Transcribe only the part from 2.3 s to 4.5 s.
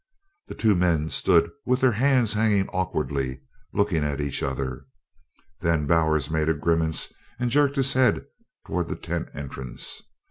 hanging awkwardly, looking at each